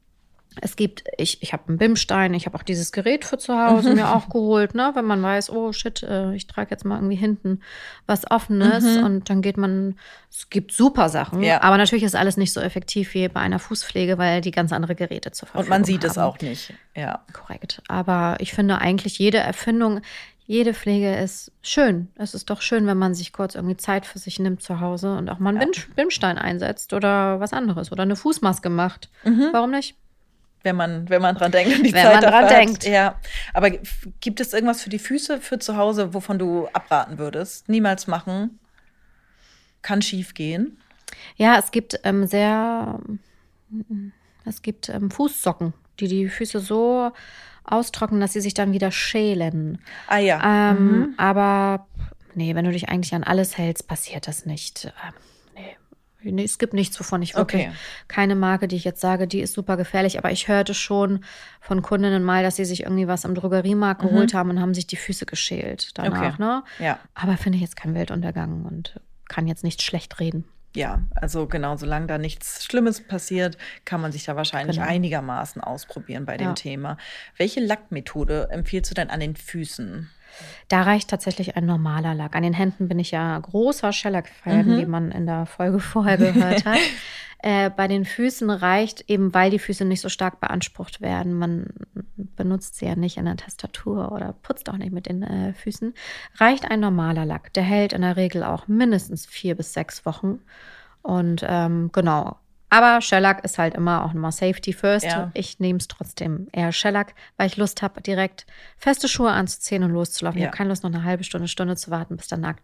Es 0.60 0.74
gibt, 0.74 1.04
ich, 1.16 1.42
ich 1.44 1.52
habe 1.52 1.68
einen 1.68 1.78
Bimstein, 1.78 2.34
ich 2.34 2.44
habe 2.46 2.58
auch 2.58 2.64
dieses 2.64 2.90
Gerät 2.90 3.24
für 3.24 3.38
zu 3.38 3.56
Hause 3.56 3.94
mir 3.94 4.14
auch 4.14 4.28
geholt, 4.28 4.74
ne? 4.74 4.90
Wenn 4.94 5.04
man 5.04 5.22
weiß, 5.22 5.48
oh 5.50 5.72
shit, 5.72 6.02
äh, 6.02 6.34
ich 6.34 6.48
trage 6.48 6.70
jetzt 6.72 6.84
mal 6.84 6.96
irgendwie 6.96 7.14
hinten 7.16 7.60
was 8.06 8.28
Offenes 8.30 8.82
Mhm. 8.84 9.04
und 9.04 9.30
dann 9.30 9.42
geht 9.42 9.56
man, 9.56 9.96
es 10.28 10.50
gibt 10.50 10.72
super 10.72 11.08
Sachen, 11.08 11.42
Ja. 11.44 11.62
aber 11.62 11.76
natürlich 11.76 12.02
ist 12.02 12.16
alles 12.16 12.36
nicht 12.36 12.52
so 12.52 12.60
effektiv 12.60 13.14
wie 13.14 13.28
bei 13.28 13.40
einer 13.40 13.60
Fußpflege, 13.60 14.18
weil 14.18 14.40
die 14.40 14.50
ganz 14.50 14.72
andere 14.72 14.96
Geräte 14.96 15.30
zur 15.30 15.46
Verfügung 15.46 15.66
Und 15.66 15.70
man 15.70 15.84
sieht 15.84 16.02
haben. 16.02 16.10
es 16.10 16.18
auch 16.18 16.38
nicht. 16.40 16.74
Ja. 16.96 17.24
Korrekt. 17.32 17.80
Aber 17.86 18.36
ich 18.40 18.52
finde 18.52 18.78
eigentlich 18.78 19.18
jede 19.20 19.38
Erfindung, 19.38 20.00
jede 20.46 20.74
Pflege 20.74 21.14
ist 21.14 21.52
schön. 21.62 22.08
Es 22.16 22.34
ist 22.34 22.50
doch 22.50 22.60
schön, 22.60 22.88
wenn 22.88 22.98
man 22.98 23.14
sich 23.14 23.32
kurz 23.32 23.54
irgendwie 23.54 23.76
Zeit 23.76 24.04
für 24.04 24.18
sich 24.18 24.40
nimmt 24.40 24.62
zu 24.62 24.80
Hause 24.80 25.16
und 25.16 25.28
auch 25.30 25.38
mal 25.38 25.50
einen 25.50 25.60
Ja. 25.60 25.66
Bim- 25.66 25.94
Bimstein 25.94 26.38
einsetzt 26.38 26.92
oder 26.92 27.38
was 27.38 27.52
anderes 27.52 27.92
oder 27.92 28.02
eine 28.02 28.16
Fußmaske 28.16 28.68
macht. 28.68 29.10
Warum 29.52 29.70
nicht? 29.70 29.94
Wenn 30.62 30.76
man, 30.76 31.08
wenn 31.08 31.22
man 31.22 31.36
dran 31.36 31.52
denkt 31.52 31.74
und 31.78 31.84
die 31.86 31.92
Wenn 31.92 32.02
Zeit 32.04 32.14
man 32.20 32.22
dran 32.22 32.44
hat. 32.44 32.50
denkt. 32.50 32.84
Ja. 32.84 33.18
Aber 33.54 33.70
gibt 34.20 34.40
es 34.40 34.52
irgendwas 34.52 34.82
für 34.82 34.90
die 34.90 34.98
Füße, 34.98 35.40
für 35.40 35.58
zu 35.58 35.76
Hause, 35.76 36.12
wovon 36.12 36.38
du 36.38 36.68
abraten 36.72 37.18
würdest? 37.18 37.68
Niemals 37.68 38.06
machen. 38.06 38.58
Kann 39.82 40.02
schief 40.02 40.34
gehen. 40.34 40.78
Ja, 41.36 41.58
es 41.58 41.70
gibt 41.70 41.98
ähm, 42.04 42.26
sehr, 42.26 43.00
es 44.44 44.62
gibt 44.62 44.88
ähm, 44.90 45.10
Fußsocken, 45.10 45.72
die 45.98 46.08
die 46.08 46.28
Füße 46.28 46.60
so 46.60 47.10
austrocknen, 47.64 48.20
dass 48.20 48.34
sie 48.34 48.40
sich 48.40 48.54
dann 48.54 48.72
wieder 48.72 48.90
schälen. 48.90 49.78
Ah 50.08 50.18
ja. 50.18 50.70
Ähm, 50.72 51.14
Aber 51.16 51.86
nee, 52.34 52.54
wenn 52.54 52.64
du 52.64 52.72
dich 52.72 52.88
eigentlich 52.88 53.14
an 53.14 53.24
alles 53.24 53.56
hältst, 53.56 53.88
passiert 53.88 54.28
das 54.28 54.44
nicht. 54.44 54.92
Es 56.24 56.58
gibt 56.58 56.74
nichts, 56.74 56.98
wovon 57.00 57.22
ich 57.22 57.34
wirklich 57.34 57.68
Okay. 57.68 57.72
keine 58.08 58.34
Marke, 58.34 58.68
die 58.68 58.76
ich 58.76 58.84
jetzt 58.84 59.00
sage, 59.00 59.26
die 59.26 59.40
ist 59.40 59.54
super 59.54 59.76
gefährlich. 59.76 60.18
Aber 60.18 60.30
ich 60.30 60.48
hörte 60.48 60.74
schon 60.74 61.24
von 61.60 61.82
Kundinnen 61.82 62.22
mal, 62.22 62.42
dass 62.42 62.56
sie 62.56 62.64
sich 62.64 62.82
irgendwie 62.82 63.08
was 63.08 63.24
im 63.24 63.34
Drogeriemarkt 63.34 64.02
geholt 64.02 64.34
haben 64.34 64.50
und 64.50 64.60
haben 64.60 64.74
sich 64.74 64.86
die 64.86 64.96
Füße 64.96 65.26
geschält 65.26 65.90
danach. 65.98 66.34
Okay. 66.34 66.42
Ne? 66.42 66.62
Ja. 66.78 66.98
Aber 67.14 67.36
finde 67.36 67.56
ich 67.56 67.62
jetzt 67.62 67.76
kein 67.76 67.94
Weltuntergang 67.94 68.64
und 68.64 69.00
kann 69.28 69.46
jetzt 69.46 69.64
nicht 69.64 69.82
schlecht 69.82 70.20
reden. 70.20 70.44
Ja, 70.76 71.02
also 71.16 71.48
genau, 71.48 71.76
solange 71.76 72.06
da 72.06 72.16
nichts 72.16 72.64
Schlimmes 72.64 73.00
passiert, 73.00 73.58
kann 73.84 74.00
man 74.00 74.12
sich 74.12 74.24
da 74.24 74.36
wahrscheinlich 74.36 74.76
Genau. 74.76 74.88
einigermaßen 74.88 75.60
ausprobieren 75.60 76.26
bei 76.26 76.36
dem 76.36 76.48
Ja. 76.48 76.52
Thema. 76.54 76.96
Welche 77.36 77.58
Lackmethode 77.58 78.48
empfiehlst 78.52 78.88
du 78.90 78.94
denn 78.94 79.10
an 79.10 79.18
den 79.18 79.34
Füßen? 79.34 80.10
Da 80.68 80.82
reicht 80.82 81.10
tatsächlich 81.10 81.56
ein 81.56 81.66
normaler 81.66 82.14
Lack. 82.14 82.36
An 82.36 82.42
den 82.42 82.52
Händen 82.54 82.88
bin 82.88 82.98
ich 82.98 83.10
ja 83.10 83.38
großer 83.38 83.92
Shellac-Fan, 83.92 84.66
Mhm. 84.66 84.78
wie 84.80 84.86
man 84.86 85.10
in 85.10 85.26
der 85.26 85.46
Folge 85.46 85.78
vorher 85.80 86.16
gehört 86.16 86.64
hat. 86.64 86.78
äh, 87.42 87.70
bei 87.70 87.88
den 87.88 88.04
Füßen 88.04 88.50
reicht 88.50 89.08
eben, 89.08 89.32
weil 89.34 89.50
die 89.50 89.58
Füße 89.58 89.84
nicht 89.84 90.00
so 90.00 90.08
stark 90.08 90.40
beansprucht 90.40 91.00
werden. 91.00 91.34
Man 91.34 91.66
benutzt 92.36 92.76
sie 92.76 92.86
ja 92.86 92.96
nicht 92.96 93.16
in 93.16 93.24
der 93.24 93.36
Tastatur 93.36 94.12
oder 94.12 94.34
putzt 94.42 94.68
auch 94.70 94.76
nicht 94.76 94.92
mit 94.92 95.06
den 95.06 95.22
äh, 95.22 95.52
Füßen. 95.54 95.94
Reicht 96.36 96.70
ein 96.70 96.80
normaler 96.80 97.24
Lack. 97.24 97.52
Der 97.54 97.62
hält 97.62 97.92
in 97.92 98.02
der 98.02 98.16
Regel 98.16 98.44
auch 98.44 98.68
mindestens 98.68 99.26
vier 99.26 99.54
bis 99.54 99.72
sechs 99.72 100.04
Wochen. 100.06 100.40
Und 101.02 101.44
ähm, 101.48 101.90
genau. 101.92 102.36
Aber 102.70 103.00
Shellac 103.00 103.44
ist 103.44 103.58
halt 103.58 103.74
immer 103.74 104.04
auch 104.04 104.12
nochmal 104.12 104.32
Safety 104.32 104.72
First. 104.72 105.04
Ja. 105.06 105.30
Ich 105.34 105.58
nehme 105.58 105.78
es 105.78 105.88
trotzdem 105.88 106.46
eher 106.52 106.72
Shellac, 106.72 107.14
weil 107.36 107.48
ich 107.48 107.56
Lust 107.56 107.82
habe, 107.82 108.00
direkt 108.00 108.46
feste 108.78 109.08
Schuhe 109.08 109.30
anzuziehen 109.32 109.82
und 109.82 109.90
loszulaufen. 109.90 110.38
Ich 110.38 110.42
Ja. 110.44 110.48
habe 110.48 110.56
keine 110.56 110.68
Lust, 110.70 110.84
noch 110.84 110.90
eine 110.92 111.04
halbe 111.04 111.24
Stunde, 111.24 111.48
Stunde 111.48 111.76
zu 111.76 111.90
warten, 111.90 112.16
bis 112.16 112.28
der 112.28 112.38
nackt 112.38 112.62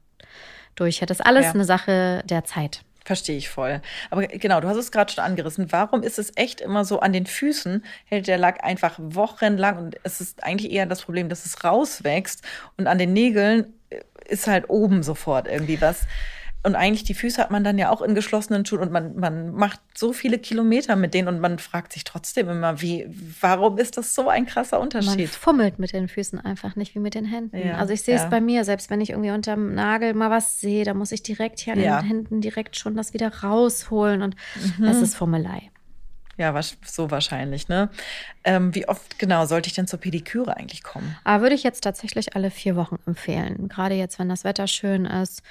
durch. 0.76 1.00
Das 1.00 1.18
ist 1.20 1.26
alles 1.26 1.46
Ja. 1.46 1.52
eine 1.52 1.64
Sache 1.64 2.22
der 2.24 2.44
Zeit. 2.44 2.82
Verstehe 3.04 3.36
ich 3.36 3.48
voll. 3.48 3.80
Aber 4.10 4.26
genau, 4.26 4.60
du 4.60 4.66
hast 4.68 4.76
es 4.78 4.90
gerade 4.90 5.12
schon 5.12 5.22
angerissen. 5.22 5.70
Warum 5.70 6.02
ist 6.02 6.18
es 6.18 6.32
echt 6.36 6.60
immer 6.60 6.84
so, 6.84 6.98
an 7.00 7.12
den 7.12 7.26
Füßen 7.26 7.84
hält 8.04 8.26
der 8.26 8.36
Lack 8.36 8.64
einfach 8.64 8.94
wochenlang 8.98 9.78
und 9.78 9.96
es 10.02 10.20
ist 10.20 10.42
eigentlich 10.42 10.72
eher 10.72 10.86
das 10.86 11.02
Problem, 11.02 11.28
dass 11.28 11.46
es 11.46 11.62
rauswächst 11.62 12.42
und 12.76 12.88
an 12.88 12.98
den 12.98 13.12
Nägeln 13.12 13.74
äh, 13.90 14.00
ist 14.28 14.48
halt 14.48 14.68
oben 14.70 15.04
sofort 15.04 15.46
irgendwie 15.46 15.80
was. 15.80 16.02
Und 16.62 16.74
eigentlich 16.74 17.04
die 17.04 17.14
Füße 17.14 17.40
hat 17.40 17.52
man 17.52 17.62
dann 17.62 17.78
ja 17.78 17.90
auch 17.90 18.02
in 18.02 18.16
geschlossenen 18.16 18.66
Schuhen 18.66 18.80
und 18.80 18.90
man, 18.90 19.14
man 19.14 19.52
macht 19.54 19.78
so 19.94 20.12
viele 20.12 20.38
Kilometer 20.38 20.96
mit 20.96 21.14
denen 21.14 21.28
und 21.28 21.38
man 21.40 21.60
fragt 21.60 21.92
sich 21.92 22.02
trotzdem 22.02 22.48
immer, 22.48 22.80
wie, 22.82 23.06
warum 23.40 23.78
ist 23.78 23.96
das 23.96 24.16
so 24.16 24.28
ein 24.28 24.46
krasser 24.46 24.78
Man 24.78 24.84
Unterschied? 24.86 25.28
fummelt 25.30 25.78
mit 25.78 25.92
den 25.92 26.08
Füßen 26.08 26.40
einfach 26.40 26.74
nicht 26.74 26.96
wie 26.96 26.98
mit 26.98 27.14
den 27.14 27.24
Händen. 27.24 27.56
Ja, 27.56 27.76
also 27.76 27.92
ich 27.92 28.02
sehe 28.02 28.16
es 28.16 28.22
ja. 28.22 28.28
bei 28.28 28.40
mir, 28.40 28.64
selbst 28.64 28.90
wenn 28.90 29.00
ich 29.00 29.10
irgendwie 29.10 29.30
unterm 29.30 29.74
Nagel 29.74 30.12
mal 30.14 30.30
was 30.30 30.60
sehe, 30.60 30.84
da 30.84 30.92
muss 30.94 31.12
ich 31.12 31.22
direkt 31.22 31.60
hier 31.60 31.74
an 31.74 31.80
Ja. 31.80 32.00
den 32.00 32.08
Händen 32.08 32.40
direkt 32.40 32.76
schon 32.76 32.96
das 32.96 33.14
wieder 33.14 33.32
rausholen 33.44 34.22
und 34.22 34.34
Mhm. 34.78 34.86
das 34.86 35.02
ist 35.02 35.14
Fummelei. 35.14 35.70
Ja, 36.38 36.54
so 36.84 37.10
wahrscheinlich, 37.10 37.68
ne? 37.68 37.88
Ähm, 38.44 38.74
wie 38.74 38.88
oft 38.88 39.18
genau 39.18 39.46
sollte 39.46 39.68
ich 39.68 39.74
denn 39.74 39.86
zur 39.86 40.00
Pediküre 40.00 40.56
eigentlich 40.56 40.82
kommen? 40.82 41.16
Aber 41.24 41.42
würde 41.44 41.54
ich 41.54 41.62
jetzt 41.62 41.80
tatsächlich 41.82 42.36
alle 42.36 42.50
vier 42.50 42.76
Wochen 42.76 42.98
empfehlen. 43.06 43.68
Gerade 43.68 43.94
jetzt, 43.94 44.18
wenn 44.18 44.28
das 44.28 44.44
Wetter 44.44 44.66
schön 44.66 45.06
ist. 45.06 45.42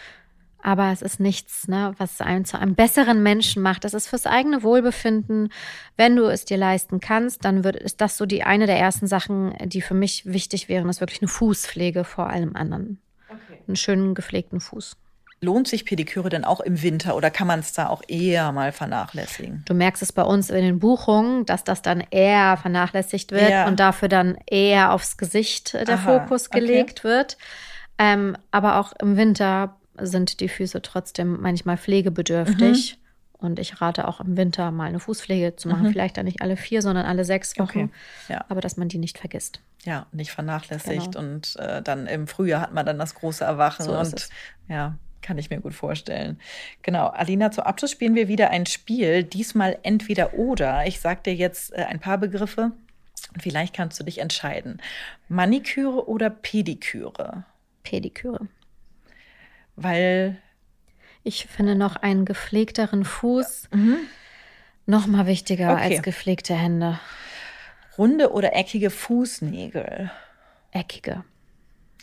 Aber 0.66 0.92
es 0.92 1.04
ist 1.04 1.20
nichts, 1.20 1.68
ne, 1.68 1.94
was 2.00 2.22
einen 2.22 2.44
zu 2.44 2.58
einem 2.58 2.74
besseren 2.74 3.22
Menschen 3.22 3.62
macht. 3.62 3.84
Das 3.84 3.94
ist 3.94 4.08
fürs 4.08 4.26
eigene 4.26 4.64
Wohlbefinden. 4.64 5.50
Wenn 5.96 6.16
du 6.16 6.26
es 6.26 6.44
dir 6.44 6.58
leisten 6.58 7.00
kannst, 7.00 7.46
dann 7.46 7.64
wird, 7.64 7.76
ist 7.76 8.02
das 8.02 8.18
so 8.18 8.26
die 8.26 8.42
eine 8.42 8.66
der 8.66 8.80
ersten 8.80 9.06
Sachen, 9.06 9.54
die 9.66 9.82
für 9.82 9.94
mich 9.94 10.26
wichtig 10.26 10.68
wären, 10.68 10.90
ist 10.90 11.02
wirklich 11.02 11.22
eine 11.22 11.28
Fußpflege 11.28 12.04
vor 12.04 12.32
allem 12.32 12.56
anderen. 12.56 13.00
Einen 13.68 13.76
schönen 13.76 14.16
gepflegten 14.16 14.60
Fuß. 14.60 14.98
Lohnt 15.40 15.68
sich 15.68 15.86
Pediküre 15.86 16.30
denn 16.30 16.44
auch 16.46 16.62
im 16.62 16.82
Winter 16.82 17.16
oder 17.16 17.30
kann 17.30 17.46
man 17.46 17.60
es 17.60 17.74
da 17.74 17.88
auch 17.90 18.02
eher 18.08 18.52
mal 18.52 18.72
vernachlässigen? 18.72 19.62
Du 19.68 19.76
merkst 19.76 20.02
es 20.02 20.14
bei 20.14 20.24
uns 20.24 20.50
in 20.50 20.64
den 20.64 20.80
Buchungen, 20.80 21.46
dass 21.46 21.64
das 21.64 21.84
dann 21.84 22.04
eher 22.10 22.58
vernachlässigt 22.58 23.32
wird 23.32 23.52
Ja. 23.52 23.68
und 23.68 23.80
dafür 23.80 24.08
dann 24.08 24.36
eher 24.48 24.94
aufs 24.94 25.18
Gesicht 25.18 25.76
der 25.76 26.00
Aha, 26.00 26.22
Fokus 26.22 26.48
okay. 26.48 26.62
gelegt 26.62 27.04
wird. 27.04 27.38
Ähm, 28.00 28.36
aber 28.50 28.80
auch 28.80 28.94
im 29.00 29.16
Winter 29.16 29.76
sind 30.00 30.40
die 30.40 30.50
Füße 30.50 30.82
trotzdem 30.82 31.42
manchmal 31.42 31.78
pflegebedürftig. 31.78 32.98
Mhm. 32.98 33.06
Und 33.38 33.60
ich 33.60 33.82
rate 33.82 34.08
auch 34.08 34.22
im 34.22 34.38
Winter 34.38 34.72
mal 34.72 34.86
eine 34.86 35.00
Fußpflege 35.00 35.56
zu 35.56 35.68
machen. 35.68 35.92
Vielleicht 35.92 36.18
dann 36.18 36.26
nicht 36.26 36.42
alle 36.42 36.58
vier, 36.58 36.82
sondern 36.82 37.06
alle 37.06 37.26
sechs 37.26 37.60
Wochen. 37.60 37.84
Okay, 37.84 37.90
ja. 38.30 38.46
Aber 38.48 38.62
dass 38.62 38.78
man 38.78 38.88
die 38.88 38.98
nicht 38.98 39.18
vergisst. 39.20 39.60
Ja, 39.84 40.08
nicht 40.14 40.32
vernachlässigt 40.32 41.12
Genau. 41.14 41.20
und 41.20 41.56
äh, 41.58 41.82
dann 41.82 42.08
im 42.08 42.28
Frühjahr 42.28 42.62
hat 42.62 42.74
man 42.74 42.86
dann 42.86 42.98
das 42.98 43.14
große 43.14 43.44
Erwachen 43.44 43.86
So 43.86 43.96
ist 44.00 44.14
und 44.14 44.30
ja, 44.74 44.98
kann 45.22 45.38
ich 45.38 45.50
mir 45.50 45.60
gut 45.60 45.76
vorstellen. 45.76 46.40
Genau, 46.82 47.08
Alina, 47.08 47.52
zum 47.52 47.66
Abschluss 47.66 47.92
spielen 47.92 48.16
wir 48.16 48.28
wieder 48.28 48.50
ein 48.50 48.66
Spiel, 48.66 49.24
diesmal 49.24 49.78
entweder 49.84 50.34
oder. 50.36 50.88
Ich 50.88 51.00
sag 51.02 51.24
dir 51.24 51.36
jetzt 51.36 51.74
äh, 51.74 51.84
ein 51.84 52.00
paar 52.00 52.18
Begriffe 52.18 52.72
und 53.34 53.44
vielleicht 53.44 53.76
kannst 53.76 54.00
du 54.00 54.04
dich 54.06 54.20
entscheiden. 54.20 54.82
Maniküre 55.28 56.08
oder 56.08 56.30
Pediküre? 56.30 57.44
Pediküre. 57.84 58.48
Weil 59.76 60.38
Ich 61.24 61.48
finde 61.48 61.76
noch 61.76 61.96
einen 61.96 62.24
gepflegteren 62.26 63.04
Fuß 63.04 63.70
noch 64.86 65.08
mal 65.08 65.26
wichtiger 65.26 65.72
Mhm. 65.72 65.78
Okay. 65.80 65.94
als 65.96 66.04
gepflegte 66.04 66.54
Hände. 66.56 67.00
runde 67.98 68.32
oder 68.34 68.54
eckige 68.56 68.90
Fußnägel. 68.90 70.12
Eckige. 70.72 71.24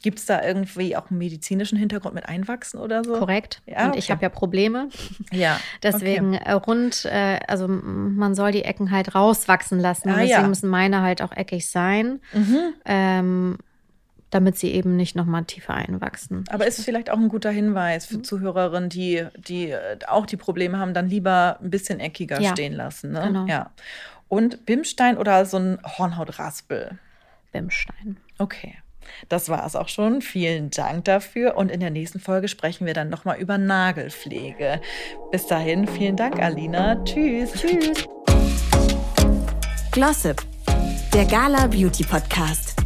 Gibt 0.02 0.18
es 0.18 0.26
da 0.26 0.42
irgendwie 0.42 0.96
auch 0.96 1.10
einen 1.10 1.18
medizinischen 1.18 1.78
Hintergrund 1.78 2.14
mit 2.14 2.26
Einwachsen 2.28 2.80
oder 2.80 3.04
so? 3.04 3.12
Korrekt. 3.18 3.62
Ja, 3.66 3.84
Und 3.86 3.96
ich 3.96 4.06
okay. 4.06 4.12
habe 4.14 4.22
ja 4.22 4.28
Probleme. 4.30 4.88
Ja. 5.32 5.60
Deswegen 5.82 6.34
äh, 6.34 6.52
rund, 6.52 7.04
äh, 7.04 7.38
also 7.46 7.68
man 7.68 8.34
soll 8.34 8.50
die 8.52 8.64
Ecken 8.64 8.90
halt 8.90 9.14
rauswachsen 9.14 9.78
lassen. 9.78 10.08
Ah, 10.08 10.14
deswegen 10.16 10.30
ja. 10.30 10.48
müssen 10.48 10.68
meine 10.70 11.02
halt 11.02 11.22
auch 11.22 11.30
eckig 11.32 11.68
sein, 11.70 12.20
Mhm. 12.32 12.74
ähm, 12.86 13.58
damit 14.32 14.58
sie 14.58 14.72
eben 14.72 14.96
nicht 14.96 15.14
nochmal 15.14 15.44
tiefer 15.44 15.74
einwachsen. 15.74 16.44
Aber 16.50 16.66
ist 16.66 16.84
vielleicht 16.84 17.10
auch 17.10 17.18
ein 17.18 17.28
guter 17.28 17.50
Hinweis 17.50 18.10
Mhm. 18.10 18.16
für 18.16 18.22
Zuhörerinnen, 18.22 18.88
die, 18.88 19.24
die 19.36 19.70
äh, 19.70 19.98
auch 20.08 20.26
die 20.26 20.36
Probleme 20.36 20.78
haben, 20.78 20.94
dann 20.94 21.08
lieber 21.08 21.58
ein 21.62 21.70
bisschen 21.70 22.00
eckiger 22.00 22.40
Ja, 22.40 22.50
stehen 22.50 22.72
lassen. 22.72 23.12
Ne? 23.12 23.20
genau. 23.26 23.46
Ja. 23.46 23.70
Und 24.28 24.64
Bimstein 24.66 25.18
oder 25.18 25.44
so 25.44 25.58
ein 25.58 25.78
Hornhautraspel? 25.98 26.98
Bimstein. 27.52 28.16
Okay. 28.38 28.78
Das 29.28 29.48
war 29.50 29.66
es 29.66 29.76
auch 29.76 29.88
schon. 29.88 30.22
Vielen 30.22 30.70
Dank 30.70 31.04
dafür. 31.04 31.56
Und 31.56 31.70
in 31.70 31.80
der 31.80 31.90
nächsten 31.90 32.18
Folge 32.20 32.48
sprechen 32.48 32.86
wir 32.86 32.94
dann 32.94 33.10
nochmal 33.10 33.38
über 33.38 33.58
Nagelpflege. 33.58 34.80
Bis 35.30 35.46
dahin, 35.46 35.86
vielen 35.86 36.16
Dank, 36.16 36.40
Alina. 36.40 37.02
Tschüss. 37.04 37.52
Tschüss. 37.60 38.06
Glossip, 39.90 40.40
der 41.12 41.26
Gala 41.26 41.66
Beauty 41.66 42.04
Podcast. 42.04 42.81